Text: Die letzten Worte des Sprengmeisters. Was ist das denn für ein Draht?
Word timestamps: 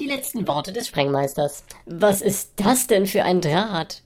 Die 0.00 0.06
letzten 0.06 0.48
Worte 0.48 0.72
des 0.72 0.88
Sprengmeisters. 0.88 1.64
Was 1.86 2.20
ist 2.20 2.54
das 2.56 2.88
denn 2.88 3.06
für 3.06 3.22
ein 3.22 3.40
Draht? 3.40 4.02